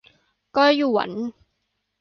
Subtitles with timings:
[0.55, 1.09] ก็หยวน